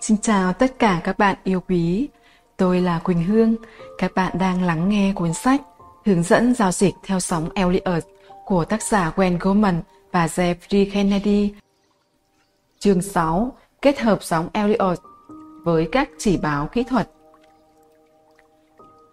[0.00, 2.08] Xin chào tất cả các bạn yêu quý.
[2.56, 3.56] Tôi là Quỳnh Hương.
[3.98, 5.60] Các bạn đang lắng nghe cuốn sách
[6.04, 8.04] Hướng dẫn giao dịch theo sóng Elliott
[8.44, 9.82] của tác giả Gwen Goldman
[10.12, 11.54] và Jeffrey Kennedy.
[12.78, 13.52] Chương 6.
[13.82, 15.00] Kết hợp sóng Elliott
[15.64, 17.10] với các chỉ báo kỹ thuật.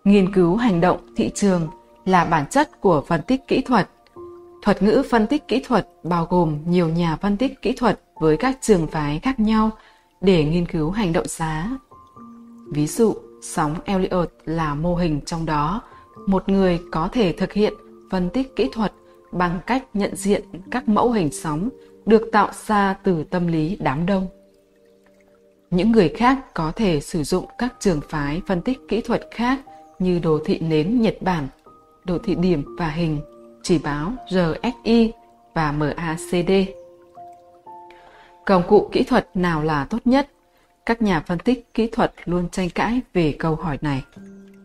[0.03, 1.67] Nghiên cứu hành động thị trường
[2.05, 3.89] là bản chất của phân tích kỹ thuật.
[4.61, 8.37] Thuật ngữ phân tích kỹ thuật bao gồm nhiều nhà phân tích kỹ thuật với
[8.37, 9.71] các trường phái khác nhau
[10.21, 11.77] để nghiên cứu hành động giá.
[12.71, 15.81] Ví dụ, sóng Elliott là mô hình trong đó,
[16.27, 17.73] một người có thể thực hiện
[18.11, 18.93] phân tích kỹ thuật
[19.31, 21.69] bằng cách nhận diện các mẫu hình sóng
[22.05, 24.27] được tạo ra từ tâm lý đám đông.
[25.71, 29.59] Những người khác có thể sử dụng các trường phái phân tích kỹ thuật khác
[29.99, 31.47] như đồ thị nến Nhật Bản,
[32.05, 33.19] đồ thị điểm và hình,
[33.63, 35.11] chỉ báo RSI
[35.53, 36.51] và MACD.
[38.49, 40.29] Công cụ kỹ thuật nào là tốt nhất?
[40.85, 44.03] Các nhà phân tích kỹ thuật luôn tranh cãi về câu hỏi này.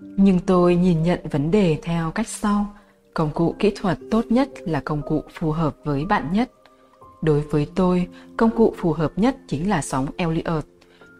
[0.00, 2.74] Nhưng tôi nhìn nhận vấn đề theo cách sau.
[3.14, 6.50] Công cụ kỹ thuật tốt nhất là công cụ phù hợp với bạn nhất.
[7.22, 10.64] Đối với tôi, công cụ phù hợp nhất chính là sóng Elliott.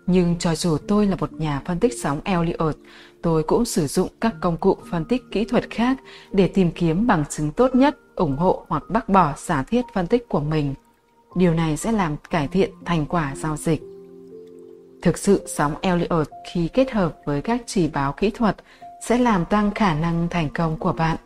[0.06, 2.76] Nhưng cho dù tôi là một nhà phân tích sóng Elliott,
[3.22, 5.96] tôi cũng sử dụng các công cụ phân tích kỹ thuật khác
[6.32, 10.06] để tìm kiếm bằng chứng tốt nhất, ủng hộ hoặc bác bỏ giả thiết phân
[10.06, 10.74] tích của mình.
[11.34, 13.82] Điều này sẽ làm cải thiện thành quả giao dịch.
[15.02, 18.56] Thực sự sóng Elliott khi kết hợp với các chỉ báo kỹ thuật
[19.02, 21.16] sẽ làm tăng khả năng thành công của bạn.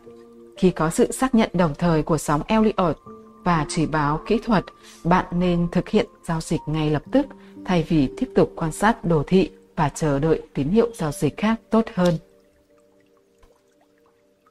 [0.57, 2.97] Khi có sự xác nhận đồng thời của sóng Elliott
[3.43, 4.63] và chỉ báo kỹ thuật,
[5.03, 7.25] bạn nên thực hiện giao dịch ngay lập tức
[7.65, 11.37] thay vì tiếp tục quan sát đồ thị và chờ đợi tín hiệu giao dịch
[11.37, 12.13] khác tốt hơn.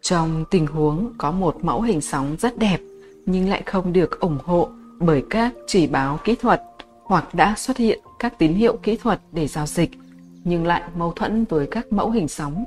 [0.00, 2.80] Trong tình huống có một mẫu hình sóng rất đẹp
[3.26, 4.68] nhưng lại không được ủng hộ
[5.00, 6.62] bởi các chỉ báo kỹ thuật
[7.04, 9.90] hoặc đã xuất hiện các tín hiệu kỹ thuật để giao dịch
[10.44, 12.64] nhưng lại mâu thuẫn với các mẫu hình sóng.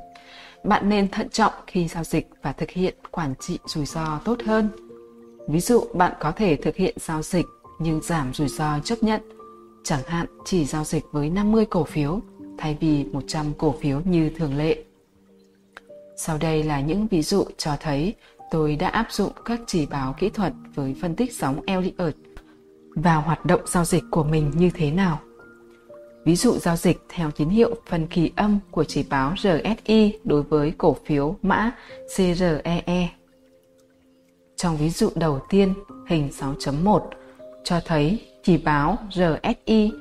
[0.64, 4.38] Bạn nên thận trọng khi giao dịch và thực hiện quản trị rủi ro tốt
[4.46, 4.68] hơn.
[5.48, 7.46] Ví dụ bạn có thể thực hiện giao dịch
[7.78, 9.20] nhưng giảm rủi ro chấp nhận,
[9.84, 12.20] chẳng hạn chỉ giao dịch với 50 cổ phiếu
[12.58, 14.84] thay vì 100 cổ phiếu như thường lệ.
[16.16, 18.14] Sau đây là những ví dụ cho thấy
[18.52, 22.16] tôi đã áp dụng các chỉ báo kỹ thuật với phân tích sóng Elliott
[22.94, 25.20] vào hoạt động giao dịch của mình như thế nào.
[26.24, 30.42] Ví dụ giao dịch theo tín hiệu phần kỳ âm của chỉ báo RSI đối
[30.42, 31.70] với cổ phiếu mã
[32.16, 33.08] CREE.
[34.56, 35.74] Trong ví dụ đầu tiên,
[36.08, 37.00] hình 6.1
[37.64, 39.92] cho thấy chỉ báo RSI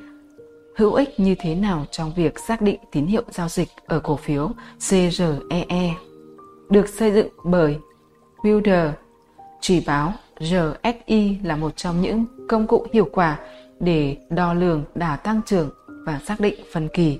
[0.75, 4.15] hữu ích như thế nào trong việc xác định tín hiệu giao dịch ở cổ
[4.15, 4.51] phiếu
[4.89, 5.93] CREE.
[6.69, 7.77] Được xây dựng bởi
[8.41, 8.91] Wilder,
[9.59, 13.39] chỉ báo RSI là một trong những công cụ hiệu quả
[13.79, 17.19] để đo lường đà tăng trưởng và xác định phân kỳ.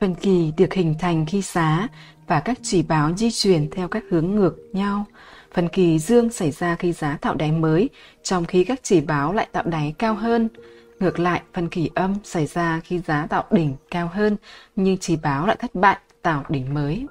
[0.00, 1.88] Phân kỳ được hình thành khi giá
[2.26, 5.04] và các chỉ báo di chuyển theo các hướng ngược nhau.
[5.54, 7.88] Phân kỳ dương xảy ra khi giá tạo đáy mới,
[8.22, 10.48] trong khi các chỉ báo lại tạo đáy cao hơn.
[11.00, 14.36] Ngược lại, phân kỳ âm xảy ra khi giá tạo đỉnh cao hơn,
[14.76, 17.06] nhưng chỉ báo lại thất bại tạo đỉnh mới.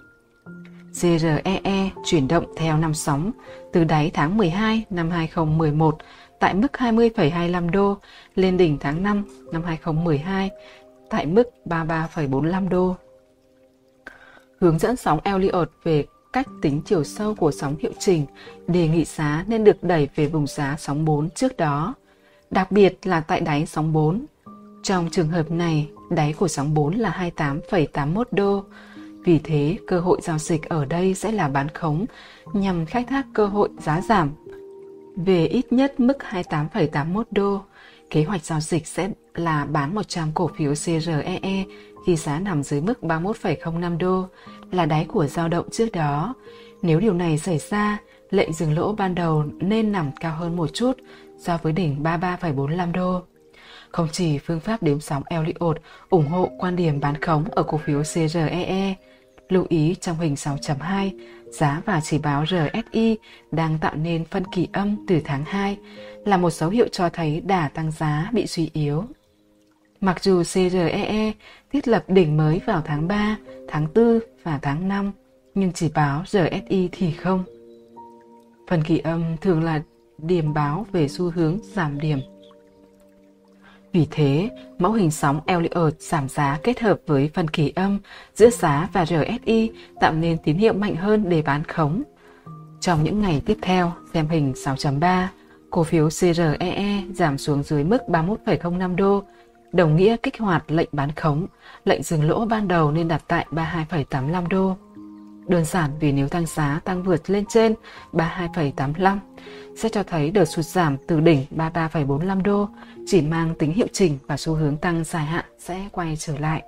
[0.93, 3.31] GREE chuyển động theo năm sóng
[3.73, 5.97] từ đáy tháng 12 năm 2011
[6.39, 7.97] tại mức 20,25 đô
[8.35, 10.49] lên đỉnh tháng 5 năm 2012
[11.09, 12.95] tại mức 33,45 đô.
[14.59, 18.25] Hướng dẫn sóng Elliott về cách tính chiều sâu của sóng hiệu chỉnh
[18.67, 21.93] đề nghị giá nên được đẩy về vùng giá sóng 4 trước đó,
[22.49, 24.25] đặc biệt là tại đáy sóng 4.
[24.83, 28.63] Trong trường hợp này, đáy của sóng 4 là 28,81 đô,
[29.23, 32.05] vì thế, cơ hội giao dịch ở đây sẽ là bán khống
[32.53, 34.31] nhằm khai thác cơ hội giá giảm
[35.15, 37.61] về ít nhất mức 28,81 đô.
[38.09, 41.65] Kế hoạch giao dịch sẽ là bán 100 cổ phiếu CREE
[42.05, 44.27] khi giá nằm dưới mức 31,05 đô,
[44.71, 46.35] là đáy của dao động trước đó.
[46.81, 47.97] Nếu điều này xảy ra,
[48.29, 50.97] lệnh dừng lỗ ban đầu nên nằm cao hơn một chút
[51.37, 53.21] so với đỉnh 33,45 đô.
[53.91, 55.77] Không chỉ phương pháp đếm sóng Elliott
[56.09, 58.95] ủng hộ quan điểm bán khống ở cổ phiếu CREE,
[59.49, 61.11] lưu ý trong hình 6.2,
[61.51, 63.17] giá và chỉ báo RSI
[63.51, 65.77] đang tạo nên phân kỳ âm từ tháng 2
[66.25, 69.03] là một dấu hiệu cho thấy đà tăng giá bị suy yếu.
[70.01, 71.31] Mặc dù CREE
[71.71, 73.37] thiết lập đỉnh mới vào tháng 3,
[73.67, 75.11] tháng 4 và tháng 5,
[75.55, 77.43] nhưng chỉ báo RSI thì không.
[78.67, 79.81] Phần kỳ âm thường là
[80.17, 82.19] điểm báo về xu hướng giảm điểm
[83.93, 84.49] vì thế,
[84.79, 87.99] mẫu hình sóng Elliott giảm giá kết hợp với phần kỳ âm
[88.35, 92.03] giữa giá và RSI tạo nên tín hiệu mạnh hơn để bán khống.
[92.79, 95.27] Trong những ngày tiếp theo, xem hình 6.3,
[95.69, 99.23] cổ phiếu CREE giảm xuống dưới mức 31,05 đô,
[99.71, 101.47] đồng nghĩa kích hoạt lệnh bán khống,
[101.85, 104.77] lệnh dừng lỗ ban đầu nên đặt tại 32,85 đô.
[105.49, 107.73] Đơn giản vì nếu tăng giá tăng vượt lên trên
[108.13, 109.17] 32,85
[109.77, 112.69] sẽ cho thấy đợt sụt giảm từ đỉnh 33,45 đô
[113.05, 116.63] chỉ mang tính hiệu chỉnh và xu hướng tăng dài hạn sẽ quay trở lại.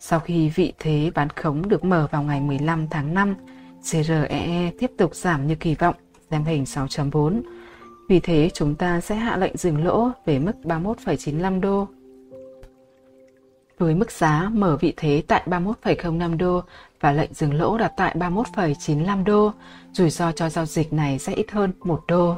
[0.00, 3.34] Sau khi vị thế bán khống được mở vào ngày 15 tháng 5,
[3.90, 5.94] CREE tiếp tục giảm như kỳ vọng,
[6.30, 7.42] xem hình 6.4.
[8.08, 11.88] Vì thế chúng ta sẽ hạ lệnh dừng lỗ về mức 31,95 đô.
[13.78, 16.62] Với mức giá mở vị thế tại 31,05 đô
[17.00, 19.52] và lệnh dừng lỗ đặt tại 31,95 đô,
[19.92, 22.36] rủi ro cho giao dịch này sẽ ít hơn 1 đô.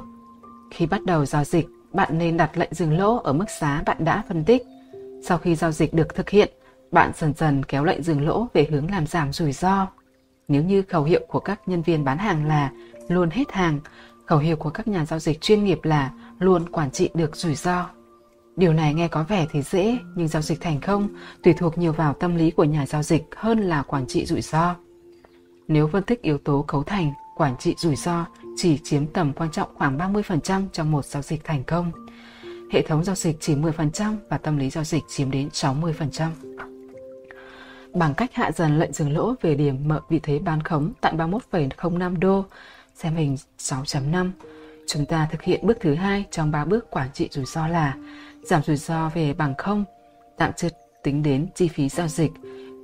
[0.71, 4.05] Khi bắt đầu giao dịch, bạn nên đặt lệnh dừng lỗ ở mức giá bạn
[4.05, 4.62] đã phân tích.
[5.23, 6.50] Sau khi giao dịch được thực hiện,
[6.93, 9.87] bạn dần dần kéo lệnh dừng lỗ về hướng làm giảm rủi ro.
[10.49, 12.71] Nếu như khẩu hiệu của các nhân viên bán hàng là
[13.09, 13.81] luôn hết hàng,
[14.27, 17.55] khẩu hiệu của các nhà giao dịch chuyên nghiệp là luôn quản trị được rủi
[17.55, 17.87] ro.
[18.56, 21.08] Điều này nghe có vẻ thì dễ, nhưng giao dịch thành công
[21.43, 24.41] tùy thuộc nhiều vào tâm lý của nhà giao dịch hơn là quản trị rủi
[24.41, 24.76] ro.
[25.69, 28.26] Nếu phân tích yếu tố cấu thành, quản trị rủi ro
[28.56, 31.93] chỉ chiếm tầm quan trọng khoảng 30% trong một giao dịch thành công.
[32.73, 36.31] Hệ thống giao dịch chỉ 10% và tâm lý giao dịch chiếm đến 60%.
[37.94, 41.14] Bằng cách hạ dần lệnh dừng lỗ về điểm mở vị thế bán khống tại
[41.17, 42.44] 31,05 đô,
[42.94, 44.31] xem hình 6.5,
[44.87, 47.97] chúng ta thực hiện bước thứ hai trong ba bước quản trị rủi ro là
[48.46, 49.84] giảm rủi ro về bằng không,
[50.37, 50.69] tạm chưa
[51.02, 52.32] tính đến chi phí giao dịch.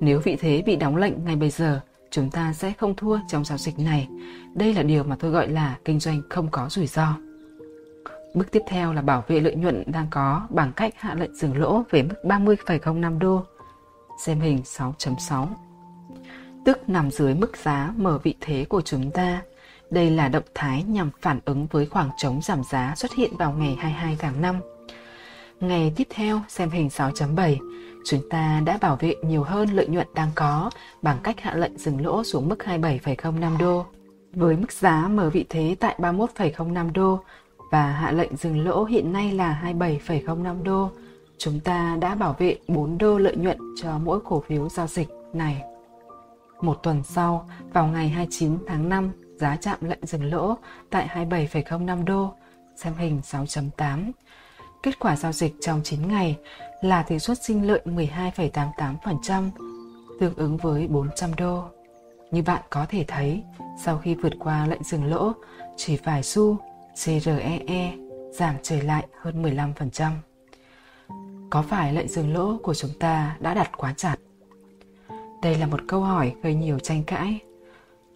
[0.01, 1.81] Nếu vị thế bị đóng lệnh ngay bây giờ,
[2.11, 4.09] chúng ta sẽ không thua trong giao dịch này.
[4.55, 7.17] Đây là điều mà tôi gọi là kinh doanh không có rủi ro.
[8.35, 11.57] Bước tiếp theo là bảo vệ lợi nhuận đang có bằng cách hạ lệnh dừng
[11.57, 13.45] lỗ về mức 30,05 đô.
[14.25, 15.47] Xem hình 6.6.
[16.65, 19.43] Tức nằm dưới mức giá mở vị thế của chúng ta.
[19.91, 23.53] Đây là động thái nhằm phản ứng với khoảng trống giảm giá xuất hiện vào
[23.53, 24.61] ngày 22 tháng 5.
[25.63, 27.57] Ngày tiếp theo, xem hình 6.7,
[28.05, 30.71] chúng ta đã bảo vệ nhiều hơn lợi nhuận đang có
[31.03, 33.87] bằng cách hạ lệnh dừng lỗ xuống mức 27,05 đô.
[34.33, 37.21] Với mức giá mở vị thế tại 31,05 đô
[37.71, 40.91] và hạ lệnh dừng lỗ hiện nay là 27,05 đô,
[41.39, 45.09] chúng ta đã bảo vệ 4 đô lợi nhuận cho mỗi cổ phiếu giao dịch
[45.33, 45.63] này.
[46.61, 50.57] Một tuần sau, vào ngày 29 tháng 5, giá chạm lệnh dừng lỗ
[50.91, 52.35] tại 27,05 đô,
[52.77, 54.13] xem hình 6.8.
[54.83, 56.39] Kết quả giao dịch trong 9 ngày
[56.81, 59.51] là tỷ suất sinh lợi 12,88%,
[60.21, 61.65] tương ứng với 400 đô.
[62.31, 63.43] Như bạn có thể thấy,
[63.85, 65.33] sau khi vượt qua lệnh dừng lỗ,
[65.77, 66.57] chỉ vài xu,
[67.05, 67.95] CREE
[68.33, 70.13] giảm trở lại hơn 15%.
[71.51, 74.17] Có phải lệnh dừng lỗ của chúng ta đã đặt quá chặt?
[75.43, 77.39] Đây là một câu hỏi gây nhiều tranh cãi.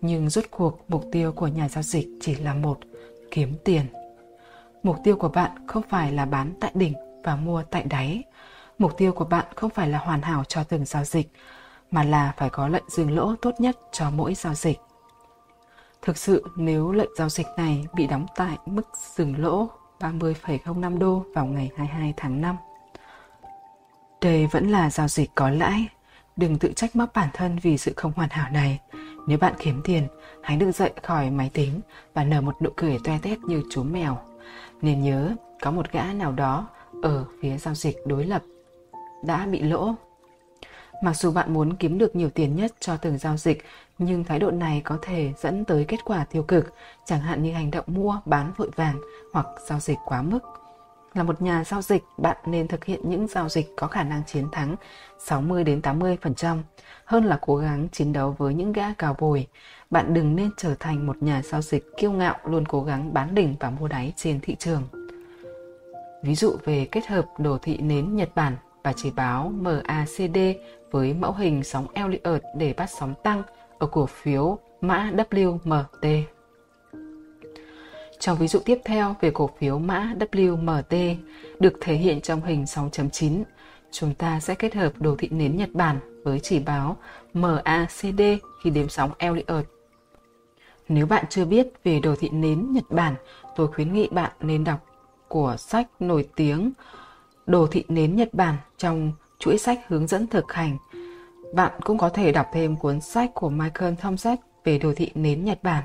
[0.00, 2.78] Nhưng rốt cuộc mục tiêu của nhà giao dịch chỉ là một,
[3.30, 3.86] kiếm tiền.
[4.87, 6.94] Mục tiêu của bạn không phải là bán tại đỉnh
[7.25, 8.25] và mua tại đáy.
[8.79, 11.33] Mục tiêu của bạn không phải là hoàn hảo cho từng giao dịch,
[11.91, 14.79] mà là phải có lệnh dừng lỗ tốt nhất cho mỗi giao dịch.
[16.03, 19.69] Thực sự nếu lệnh giao dịch này bị đóng tại mức dừng lỗ
[20.00, 22.56] 30,05 đô vào ngày 22 tháng 5.
[24.21, 25.88] Đây vẫn là giao dịch có lãi.
[26.37, 28.81] Đừng tự trách móc bản thân vì sự không hoàn hảo này.
[29.27, 30.09] Nếu bạn kiếm tiền,
[30.43, 31.81] hãy đứng dậy khỏi máy tính
[32.15, 34.19] và nở một nụ cười toe tét như chú mèo.
[34.82, 36.69] Nên nhớ, có một gã nào đó
[37.02, 38.42] ở phía giao dịch đối lập
[39.25, 39.94] đã bị lỗ.
[41.02, 43.64] Mặc dù bạn muốn kiếm được nhiều tiền nhất cho từng giao dịch,
[43.99, 47.52] nhưng thái độ này có thể dẫn tới kết quả tiêu cực, chẳng hạn như
[47.52, 49.00] hành động mua, bán vội vàng
[49.32, 50.40] hoặc giao dịch quá mức.
[51.16, 54.23] Là một nhà giao dịch, bạn nên thực hiện những giao dịch có khả năng
[54.26, 54.76] chiến thắng
[55.18, 56.62] 60 đến 80%
[57.04, 59.46] hơn là cố gắng chiến đấu với những gã cào bồi.
[59.90, 63.35] Bạn đừng nên trở thành một nhà giao dịch kiêu ngạo luôn cố gắng bán
[63.35, 64.82] đỉnh và mua đáy trên thị trường.
[66.23, 70.38] Ví dụ về kết hợp đồ thị nến Nhật Bản và chỉ báo MACD
[70.90, 73.42] với mẫu hình sóng Elliott để bắt sóng tăng
[73.78, 76.36] ở cổ phiếu mã WMT.
[78.18, 81.16] Trong ví dụ tiếp theo về cổ phiếu mã WMT
[81.58, 83.42] được thể hiện trong hình 6.9,
[83.90, 86.96] chúng ta sẽ kết hợp đồ thị nến Nhật Bản với chỉ báo
[87.35, 88.23] MACD
[88.62, 89.66] khi đếm sóng Elliott.
[90.88, 93.14] Nếu bạn chưa biết về đồ thị nến Nhật Bản,
[93.56, 94.87] tôi khuyến nghị bạn nên đọc
[95.28, 96.73] của sách nổi tiếng
[97.46, 100.76] Đồ thị nến Nhật Bản trong chuỗi sách hướng dẫn thực hành.
[101.54, 105.44] Bạn cũng có thể đọc thêm cuốn sách của Michael Thompson về đồ thị nến
[105.44, 105.85] Nhật Bản.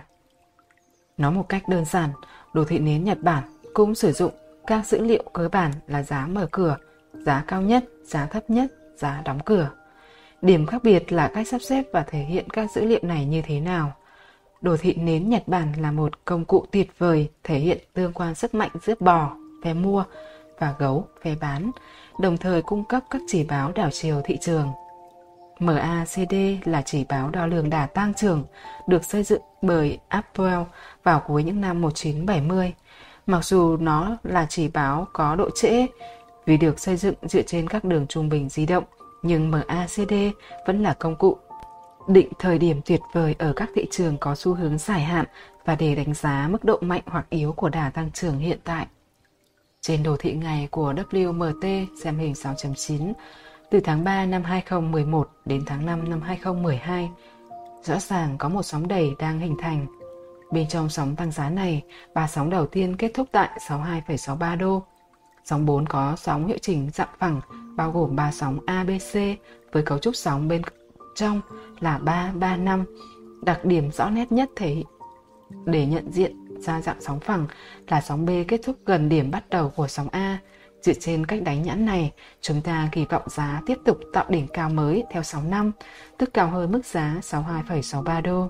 [1.17, 2.09] Nói một cách đơn giản,
[2.53, 4.31] đồ thị nến Nhật Bản cũng sử dụng
[4.67, 6.77] các dữ liệu cơ bản là giá mở cửa,
[7.13, 9.69] giá cao nhất, giá thấp nhất, giá đóng cửa.
[10.41, 13.41] Điểm khác biệt là cách sắp xếp và thể hiện các dữ liệu này như
[13.41, 13.93] thế nào.
[14.61, 18.35] Đồ thị nến Nhật Bản là một công cụ tuyệt vời thể hiện tương quan
[18.35, 20.03] sức mạnh giữa bò, phe mua
[20.59, 21.71] và gấu phe bán,
[22.19, 24.67] đồng thời cung cấp các chỉ báo đảo chiều thị trường.
[25.61, 28.43] MACD là chỉ báo đo lường đà tăng trưởng,
[28.87, 30.65] được xây dựng bởi Apple
[31.03, 32.73] vào cuối những năm 1970.
[33.25, 35.87] Mặc dù nó là chỉ báo có độ trễ
[36.45, 38.83] vì được xây dựng dựa trên các đường trung bình di động,
[39.21, 40.13] nhưng MACD
[40.67, 41.37] vẫn là công cụ
[42.07, 45.25] định thời điểm tuyệt vời ở các thị trường có xu hướng dài hạn
[45.65, 48.87] và để đánh giá mức độ mạnh hoặc yếu của đà tăng trưởng hiện tại.
[49.81, 53.13] Trên đồ thị ngày của WMT xem hình 6.9
[53.71, 57.09] từ tháng 3 năm 2011 đến tháng 5 năm 2012,
[57.83, 59.85] rõ ràng có một sóng đẩy đang hình thành.
[60.51, 64.83] Bên trong sóng tăng giá này, ba sóng đầu tiên kết thúc tại 62,63 đô.
[65.45, 67.41] Sóng 4 có sóng hiệu chỉnh dạng phẳng,
[67.75, 69.13] bao gồm ba sóng ABC
[69.71, 70.61] với cấu trúc sóng bên
[71.15, 71.41] trong
[71.79, 72.85] là 335.
[73.41, 74.83] Đặc điểm rõ nét nhất thể
[75.65, 77.45] để nhận diện ra dạng sóng phẳng
[77.87, 80.39] là sóng B kết thúc gần điểm bắt đầu của sóng A.
[80.81, 82.11] Dựa trên cách đánh nhãn này,
[82.41, 85.71] chúng ta kỳ vọng giá tiếp tục tạo đỉnh cao mới theo 6 năm,
[86.17, 88.47] tức cao hơn mức giá 62,63 đô.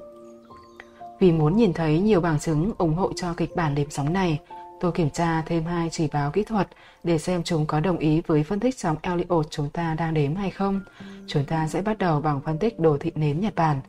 [1.20, 4.40] Vì muốn nhìn thấy nhiều bằng chứng ủng hộ cho kịch bản đếm sóng này,
[4.80, 6.68] tôi kiểm tra thêm hai chỉ báo kỹ thuật
[7.04, 10.36] để xem chúng có đồng ý với phân tích sóng Elliot chúng ta đang đếm
[10.36, 10.82] hay không.
[11.28, 13.82] Chúng ta sẽ bắt đầu bằng phân tích đồ thị nến Nhật Bản.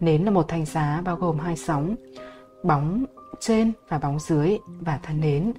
[0.00, 1.96] Nến là một thanh giá bao gồm hai sóng,
[2.62, 3.04] bóng
[3.40, 5.52] trên và bóng dưới và thân nến.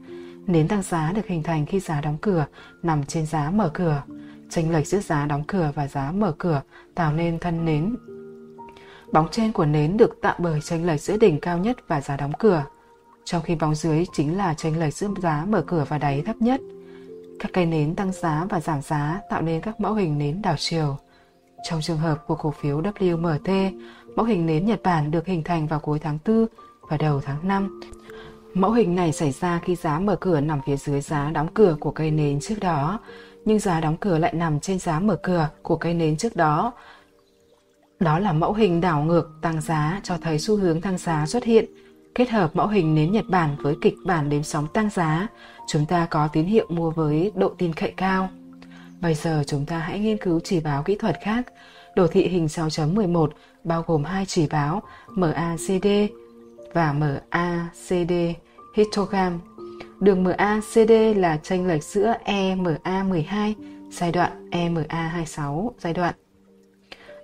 [0.50, 2.46] Nến tăng giá được hình thành khi giá đóng cửa
[2.84, 4.04] nằm trên giá mở cửa.
[4.50, 6.62] Chênh lệch giữa giá đóng cửa và giá mở cửa
[6.96, 7.96] tạo nên thân nến.
[9.14, 12.18] Bóng trên của nến được tạo bởi chênh lệch giữa đỉnh cao nhất và giá
[12.18, 12.66] đóng cửa,
[13.26, 16.36] trong khi bóng dưới chính là chênh lệch giữa giá mở cửa và đáy thấp
[16.40, 16.62] nhất.
[17.40, 20.56] Các cây nến tăng giá và giảm giá tạo nên các mẫu hình nến đảo
[20.58, 20.98] chiều.
[21.64, 23.80] Trong trường hợp của cổ phiếu WMT,
[24.16, 26.46] mẫu hình nến Nhật Bản được hình thành vào cuối tháng 4
[26.90, 27.80] và đầu tháng 5.
[28.54, 31.78] Mẫu hình này xảy ra khi giá mở cửa nằm phía dưới giá đóng cửa
[31.80, 33.00] của cây nến trước đó,
[33.46, 36.74] nhưng giá đóng cửa lại nằm trên giá mở cửa của cây nến trước đó.
[38.00, 41.44] Đó là mẫu hình đảo ngược tăng giá cho thấy xu hướng tăng giá xuất
[41.44, 41.66] hiện.
[42.16, 45.28] Kết hợp mẫu hình nến Nhật Bản với kịch bản đếm sóng tăng giá,
[45.68, 48.30] chúng ta có tín hiệu mua với độ tin cậy cao.
[49.02, 51.42] Bây giờ chúng ta hãy nghiên cứu chỉ báo kỹ thuật khác.
[51.96, 53.28] Đồ thị hình 6.11
[53.64, 55.88] bao gồm hai chỉ báo MACD
[56.74, 58.14] và MACD
[58.76, 59.40] histogram.
[60.00, 63.54] Đường MACD là chênh lệch giữa EMA12
[63.92, 66.16] giai đoạn EMA26 giai đoạn.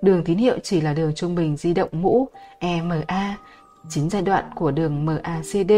[0.02, 2.28] Đường tín hiệu chỉ là đường trung bình di động mũ
[2.60, 3.38] EMA,
[3.90, 5.72] chính giai đoạn của đường MACD.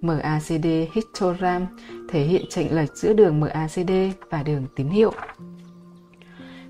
[0.00, 1.66] MACD histogram
[2.08, 3.92] thể hiện chênh lệch giữa đường MACD
[4.30, 5.12] và đường tín hiệu.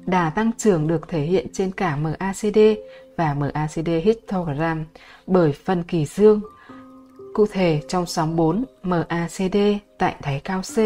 [0.07, 2.59] Đà tăng trưởng được thể hiện trên cả MACD
[3.21, 4.85] và MACD histogram
[5.27, 6.41] bởi phân kỳ dương.
[7.35, 9.57] Cụ thể trong sóng 4, MACD
[9.99, 10.77] tại đáy cao C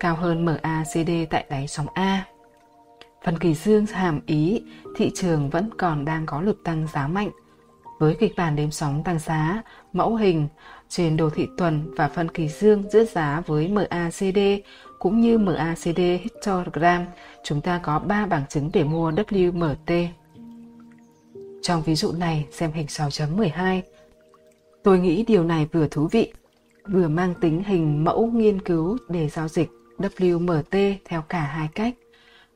[0.00, 2.24] cao hơn MACD tại đáy sóng A.
[3.24, 4.62] Phân kỳ dương hàm ý
[4.96, 7.30] thị trường vẫn còn đang có lực tăng giá mạnh.
[7.98, 9.62] Với kịch bản đếm sóng tăng giá,
[9.92, 10.48] mẫu hình
[10.88, 14.38] trên đồ thị tuần và phân kỳ dương giữa giá với MACD
[14.98, 17.04] cũng như MACD histogram,
[17.44, 20.08] chúng ta có 3 bằng chứng để mua WMT.
[21.66, 23.82] Trong ví dụ này, xem hình 6.12.
[24.82, 26.32] Tôi nghĩ điều này vừa thú vị,
[26.88, 31.94] vừa mang tính hình mẫu nghiên cứu để giao dịch WMT theo cả hai cách.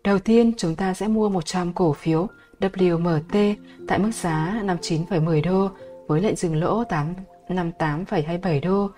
[0.05, 2.29] Đầu tiên, chúng ta sẽ mua 100 cổ phiếu
[2.61, 3.55] WMT
[3.89, 5.71] tại mức giá 59,10 đô
[6.07, 7.15] với lệnh dừng lỗ 8,
[7.49, 8.91] 58,27 đô.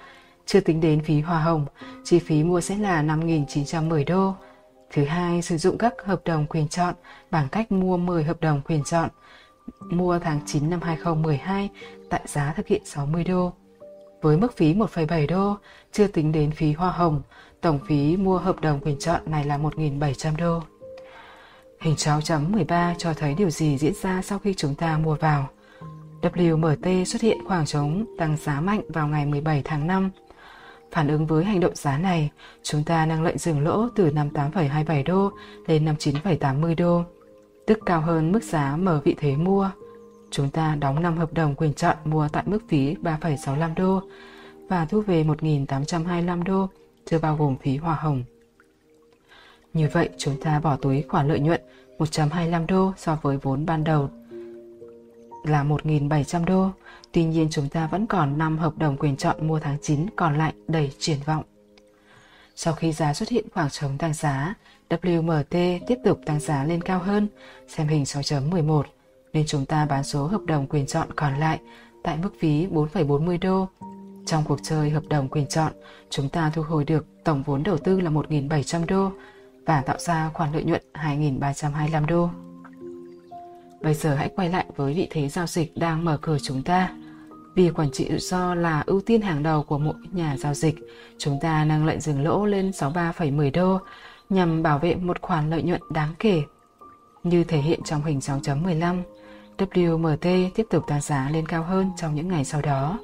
[0.46, 1.66] Chưa tính đến phí hòa hồng,
[2.04, 4.34] chi phí mua sẽ là 5.910 đô.
[4.92, 6.94] Thứ hai, sử dụng các hợp đồng quyền chọn
[7.30, 9.08] bằng cách mua 10 hợp đồng quyền chọn
[9.80, 11.70] mua tháng 9 năm 2012
[12.10, 13.52] tại giá thực hiện 60 đô.
[14.22, 15.56] Với mức phí 1,7 đô,
[15.92, 17.22] chưa tính đến phí hoa hồng,
[17.60, 20.62] tổng phí mua hợp đồng quyền chọn này là 1.700 đô.
[21.80, 25.48] Hình 6.13 cho thấy điều gì diễn ra sau khi chúng ta mua vào.
[26.22, 30.10] WMT xuất hiện khoảng trống tăng giá mạnh vào ngày 17 tháng 5.
[30.92, 32.30] Phản ứng với hành động giá này,
[32.62, 35.30] chúng ta nâng lệnh dừng lỗ từ 58,27 đô
[35.66, 37.04] lên 59,80 đô
[37.72, 39.70] tức cao hơn mức giá mở vị thế mua.
[40.30, 44.02] Chúng ta đóng 5 hợp đồng quyền chọn mua tại mức phí 3,65 đô
[44.68, 46.68] và thu về 1.825 đô,
[47.04, 48.24] chưa bao gồm phí hòa hồng.
[49.72, 51.60] Như vậy, chúng ta bỏ túi khoản lợi nhuận
[51.98, 54.10] 125 đô so với vốn ban đầu
[55.44, 56.70] là 1.700 đô.
[57.12, 60.38] Tuy nhiên chúng ta vẫn còn 5 hợp đồng quyền chọn mua tháng 9 còn
[60.38, 61.44] lại đầy triển vọng.
[62.56, 64.54] Sau khi giá xuất hiện khoảng trống tăng giá,
[64.90, 67.28] WMT tiếp tục tăng giá lên cao hơn,
[67.68, 68.82] xem hình 6.11,
[69.32, 71.60] nên chúng ta bán số hợp đồng quyền chọn còn lại
[72.02, 73.68] tại mức phí 4,40 đô.
[74.26, 75.72] Trong cuộc chơi hợp đồng quyền chọn,
[76.10, 79.12] chúng ta thu hồi được tổng vốn đầu tư là 1.700 đô
[79.66, 82.30] và tạo ra khoản lợi nhuận 2.325 đô.
[83.80, 86.90] Bây giờ hãy quay lại với vị thế giao dịch đang mở cửa chúng ta.
[87.54, 90.74] Vì quản trị rủi ro là ưu tiên hàng đầu của mỗi nhà giao dịch,
[91.18, 93.78] chúng ta nâng lệnh dừng lỗ lên 63,10 đô
[94.30, 96.42] nhằm bảo vệ một khoản lợi nhuận đáng kể.
[97.22, 99.02] Như thể hiện trong hình 6.15,
[99.58, 102.98] WMT tiếp tục tăng giá lên cao hơn trong những ngày sau đó.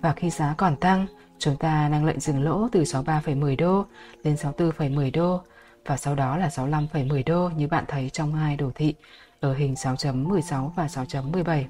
[0.00, 1.06] Và khi giá còn tăng,
[1.38, 3.84] chúng ta nâng lệnh dừng lỗ từ 63,10 đô
[4.22, 5.40] lên 64,10 đô
[5.86, 8.94] và sau đó là 65,10 đô như bạn thấy trong hai đồ thị
[9.40, 11.64] ở hình 6.16 và 6.17.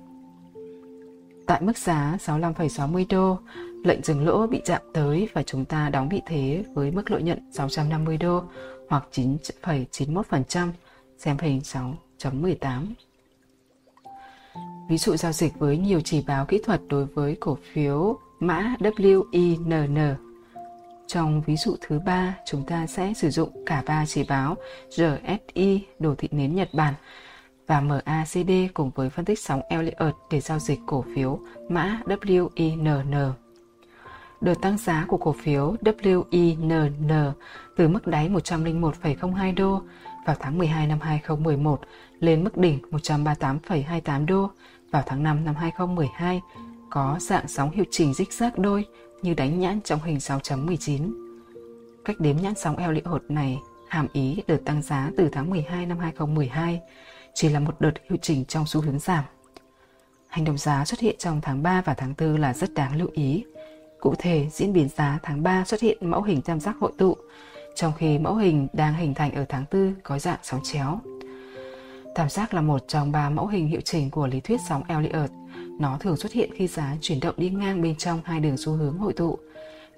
[1.47, 3.39] Tại mức giá 65,60 đô,
[3.85, 7.23] lệnh dừng lỗ bị chạm tới và chúng ta đóng vị thế với mức lợi
[7.23, 8.43] nhuận 650 đô
[8.89, 10.69] hoặc 9,91%,
[11.19, 11.61] xem hình
[12.19, 12.87] 6.18.
[14.89, 18.75] Ví dụ giao dịch với nhiều chỉ báo kỹ thuật đối với cổ phiếu mã
[18.81, 20.15] WINN.
[21.07, 24.57] Trong ví dụ thứ ba, chúng ta sẽ sử dụng cả ba chỉ báo
[24.91, 26.95] RSI, đồ thị nến Nhật Bản
[27.67, 33.33] và MACD cùng với phân tích sóng Elliott để giao dịch cổ phiếu mã WINN.
[34.41, 37.33] Đợt tăng giá của cổ phiếu WINN
[37.77, 39.83] từ mức đáy 101,02 đô
[40.27, 41.81] vào tháng 12 năm 2011
[42.21, 44.51] lên mức đỉnh 138,28 đô
[44.91, 46.41] vào tháng 5 năm 2012
[46.91, 48.85] có dạng sóng hiệu chỉnh dích rác đôi
[49.23, 51.13] như đánh nhãn trong hình 6.19.
[52.05, 53.59] Cách đếm nhãn sóng Elliott này
[53.89, 56.81] hàm ý đợt tăng giá từ tháng 12 năm 2012
[57.37, 59.25] chỉ là một đợt hiệu chỉnh trong xu hướng giảm.
[60.29, 63.09] Hành động giá xuất hiện trong tháng 3 và tháng 4 là rất đáng lưu
[63.13, 63.45] ý.
[64.01, 67.17] Cụ thể, diễn biến giá tháng 3 xuất hiện mẫu hình tam giác hội tụ,
[67.75, 71.01] trong khi mẫu hình đang hình thành ở tháng 4 có dạng sóng chéo.
[72.15, 75.31] Tam giác là một trong ba mẫu hình hiệu chỉnh của lý thuyết sóng Elliott.
[75.81, 78.73] Nó thường xuất hiện khi giá chuyển động đi ngang bên trong hai đường xu
[78.73, 79.39] hướng hội tụ.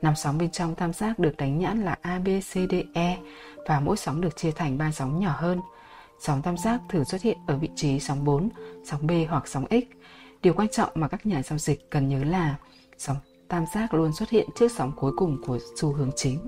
[0.02, 3.18] Năm sóng bên trong tam giác được đánh nhãn là A, B, C, D, E
[3.66, 5.60] và mỗi sóng được chia thành ba sóng nhỏ hơn–
[6.20, 8.48] Sóng tam giác thường xuất hiện ở vị trí sóng 4,
[8.84, 9.84] sóng B hoặc sóng X.
[10.42, 12.56] Điều quan trọng mà các nhà giao dịch cần nhớ là
[12.98, 13.16] sóng
[13.48, 16.46] tam giác luôn xuất hiện trước sóng cuối cùng của xu hướng chính.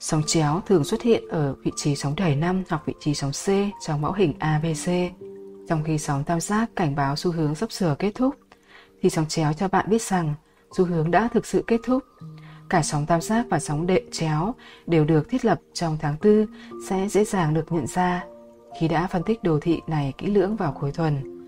[0.00, 3.30] Sóng chéo thường xuất hiện ở vị trí sóng đẩy 5 hoặc vị trí sóng
[3.30, 3.46] C
[3.86, 5.12] trong mẫu hình ABC.
[5.68, 8.34] Trong khi sóng tam giác cảnh báo xu hướng sắp sửa kết thúc,
[9.02, 10.34] thì sóng chéo cho bạn biết rằng
[10.76, 12.02] xu hướng đã thực sự kết thúc.
[12.72, 14.54] Cả sóng tam giác và sóng đệ chéo
[14.86, 16.46] đều được thiết lập trong tháng 4
[16.88, 18.24] sẽ dễ dàng được nhận ra
[18.80, 21.42] khi đã phân tích đồ thị này kỹ lưỡng vào cuối tuần.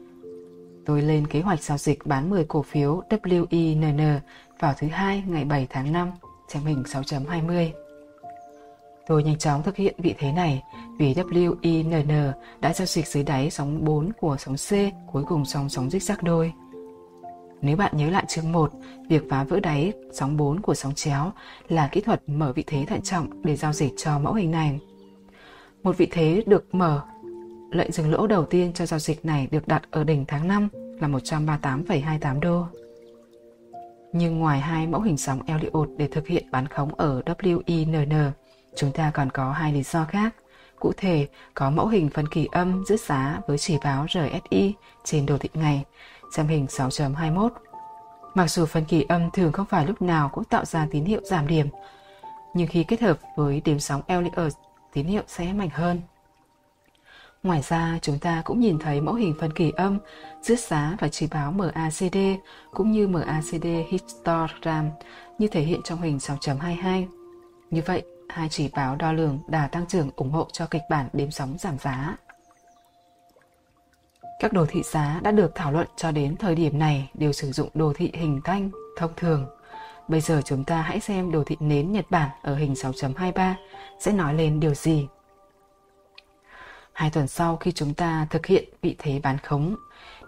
[0.87, 4.21] Tôi lên kế hoạch giao dịch bán 10 cổ phiếu WINN
[4.61, 6.11] vào thứ hai ngày 7 tháng 5,
[6.49, 7.71] xem hình 6.20.
[9.07, 10.63] Tôi nhanh chóng thực hiện vị thế này
[10.99, 15.69] vì WINN đã giao dịch dưới đáy sóng 4 của sóng C cuối cùng sóng
[15.69, 16.53] sóng dích sắc đôi.
[17.65, 18.73] Nếu bạn nhớ lại chương 1,
[19.09, 21.33] việc phá vỡ đáy sóng 4 của sóng chéo
[21.69, 24.81] là kỹ thuật mở vị thế thận trọng để giao dịch cho mẫu hình này.
[25.83, 27.03] Một vị thế được mở,
[27.71, 30.69] lệnh dừng lỗ đầu tiên cho giao dịch này được đặt ở đỉnh tháng 5
[31.01, 32.67] là 138,28 đô.
[34.13, 38.31] Nhưng ngoài hai mẫu hình sóng Elliott để thực hiện bán khống ở WINN,
[38.77, 40.35] chúng ta còn có hai lý do khác.
[40.81, 44.75] Cụ thể, có mẫu hình phân kỳ âm rứt giá với chỉ báo RSI
[45.05, 45.85] trên đồ thị ngày
[46.35, 47.49] xem hình 6.21.
[48.35, 51.21] Mặc dù phân kỳ âm thường không phải lúc nào cũng tạo ra tín hiệu
[51.25, 51.69] giảm điểm,
[52.55, 54.59] nhưng khi kết hợp với điểm sóng Elliott,
[54.93, 56.01] tín hiệu sẽ mạnh hơn.
[57.43, 59.99] Ngoài ra, chúng ta cũng nhìn thấy mẫu hình phân kỳ âm,
[60.43, 62.17] giữa giá và chỉ báo MACD
[62.71, 64.91] cũng như MACD histogram
[65.39, 67.07] như thể hiện trong hình 6.22.
[67.71, 71.09] Như vậy, hai chỉ báo đo lường đà tăng trưởng ủng hộ cho kịch bản
[71.13, 72.17] đếm sóng giảm giá.
[74.45, 77.53] Các đồ thị giá đã được thảo luận cho đến thời điểm này đều sử
[77.53, 79.47] dụng đồ thị hình thanh thông thường.
[80.09, 83.55] Bây giờ chúng ta hãy xem đồ thị nến Nhật Bản ở hình 6.23
[84.01, 85.07] sẽ nói lên điều gì.
[86.93, 89.77] Hai tuần sau khi chúng ta thực hiện vị thế bán khống,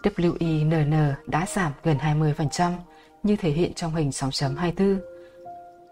[0.03, 2.73] WINN đã giảm gần 20%
[3.23, 4.99] như thể hiện trong hình 6.24.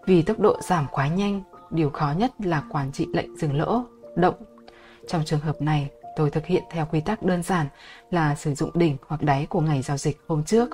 [0.06, 3.84] Vì tốc độ giảm quá nhanh, điều khó nhất là quản trị lệnh dừng lỗ,
[4.16, 4.34] động.
[5.08, 7.66] Trong trường hợp này, tôi thực hiện theo quy tắc đơn giản
[8.10, 10.68] là sử dụng đỉnh hoặc đáy của ngày giao dịch hôm trước.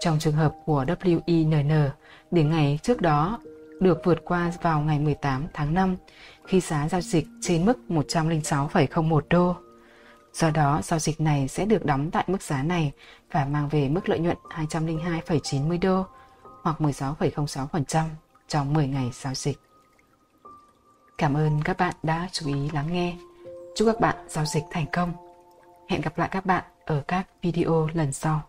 [0.00, 1.90] Trong trường hợp của WINN,
[2.30, 3.38] đỉnh ngày trước đó
[3.80, 5.96] được vượt qua vào ngày 18 tháng 5
[6.44, 9.56] khi giá giao dịch trên mức 106,01 đô.
[10.32, 12.92] Do đó, giao dịch này sẽ được đóng tại mức giá này
[13.32, 16.06] và mang về mức lợi nhuận 202,90 đô
[16.62, 18.04] hoặc 16,06%
[18.48, 19.58] trong 10 ngày giao dịch.
[21.18, 23.16] Cảm ơn các bạn đã chú ý lắng nghe.
[23.74, 25.12] Chúc các bạn giao dịch thành công.
[25.88, 28.42] Hẹn gặp lại các bạn ở các video lần sau.